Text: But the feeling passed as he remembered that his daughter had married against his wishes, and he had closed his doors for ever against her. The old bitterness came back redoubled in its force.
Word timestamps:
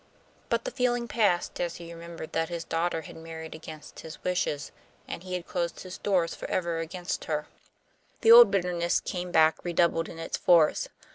But 0.49 0.65
the 0.65 0.71
feeling 0.71 1.07
passed 1.07 1.59
as 1.61 1.75
he 1.75 1.93
remembered 1.93 2.31
that 2.31 2.49
his 2.49 2.63
daughter 2.63 3.01
had 3.03 3.15
married 3.15 3.53
against 3.53 3.99
his 3.99 4.23
wishes, 4.23 4.71
and 5.07 5.21
he 5.21 5.35
had 5.35 5.45
closed 5.45 5.81
his 5.81 5.99
doors 5.99 6.33
for 6.33 6.49
ever 6.49 6.79
against 6.79 7.25
her. 7.25 7.47
The 8.21 8.31
old 8.31 8.49
bitterness 8.49 8.99
came 8.99 9.31
back 9.31 9.63
redoubled 9.63 10.09
in 10.09 10.17
its 10.17 10.37
force. 10.37 10.87